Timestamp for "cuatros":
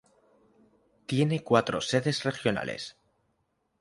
1.43-1.87